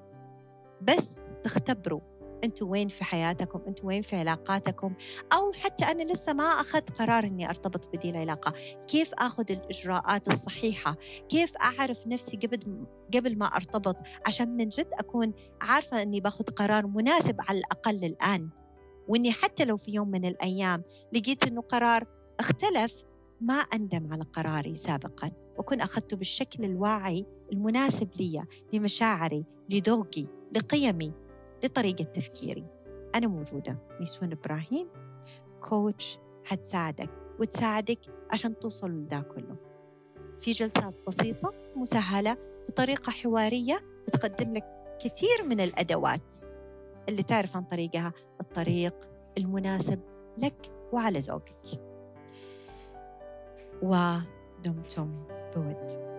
بس 0.82 1.20
تختبروا 1.44 2.02
أنتوا 2.44 2.68
وين 2.68 2.88
في 2.88 3.04
حياتكم 3.04 3.62
أنتوا 3.68 3.88
وين 3.88 4.02
في 4.02 4.16
علاقاتكم 4.16 4.94
أو 5.34 5.52
حتى 5.52 5.86
أنا 5.86 6.04
لسه 6.04 6.34
ما 6.34 6.44
أخذت 6.44 6.90
قرار 6.90 7.24
إني 7.24 7.50
أرتبط 7.50 7.96
بدي 7.96 8.10
العلاقه 8.10 8.54
كيف 8.88 9.14
آخذ 9.14 9.52
الإجراءات 9.52 10.28
الصحيحة؟ 10.28 10.96
كيف 11.30 11.58
أعرف 11.58 12.08
نفسي 12.08 12.38
قبل 12.38 12.86
قبل 13.14 13.38
ما 13.38 13.46
أرتبط؟ 13.46 13.98
عشان 14.28 14.58
من 14.58 14.70
جد 14.70 14.88
أكون 14.94 15.34
عارفة 15.62 16.02
إني 16.02 16.20
باخذ 16.20 16.44
قرار 16.44 16.88
مناسب 16.88 17.36
على 17.50 17.58
الأقل 17.58 18.06
الآن. 18.06 18.50
وإني 19.08 19.32
حتى 19.32 19.66
لو 19.66 19.78
في 19.78 19.92
يوم 19.92 20.12
من 20.12 20.26
الأيام 20.26 20.84
لقيت 21.14 21.44
إنه 21.44 21.62
قرار 21.62 22.15
اختلف 22.40 23.04
ما 23.42 23.54
أندم 23.54 24.14
على 24.14 24.24
قراري 24.24 24.76
سابقا 24.76 25.32
وأكون 25.58 25.82
أخذته 25.82 26.18
بالشكل 26.18 26.66
الواعي 26.66 27.26
المناسب 27.52 28.10
لي 28.20 28.44
لمشاعري 28.74 29.46
لذوقي 29.70 30.28
لقيمي 30.56 31.14
لطريقة 31.64 32.04
تفكيري. 32.04 32.66
أنا 33.16 33.28
موجودة 33.28 33.80
ميسون 34.00 34.32
إبراهيم 34.32 34.88
كوتش 35.62 36.20
حتساعدك 36.44 37.10
وتساعدك 37.40 38.00
عشان 38.32 38.60
توصل 38.60 38.92
لذا 38.92 39.20
كله. 39.20 39.56
في 40.40 40.52
جلسات 40.52 40.94
بسيطة 41.08 41.54
مسهلة 41.76 42.38
بطريقة 42.68 43.12
حوارية 43.12 43.80
بتقدم 44.08 44.54
لك 44.54 44.66
كثير 45.00 45.44
من 45.46 45.62
الأدوات 45.62 46.34
اللي 47.10 47.24
تعرف 47.24 47.56
عن 47.56 47.64
طريقها 47.64 48.14
الطريق 48.42 48.96
المناسب 49.38 50.00
لك 50.38 50.72
وعلى 50.94 51.20
ذوقك. 51.20 51.95
ودمتم 53.85 55.09
بود 55.55 56.14